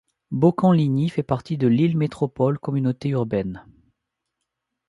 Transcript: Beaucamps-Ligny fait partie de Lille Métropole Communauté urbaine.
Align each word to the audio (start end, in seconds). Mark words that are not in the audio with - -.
Beaucamps-Ligny 0.31 1.09
fait 1.09 1.21
partie 1.21 1.59
de 1.59 1.67
Lille 1.67 1.95
Métropole 1.95 2.57
Communauté 2.57 3.09
urbaine. 3.09 3.63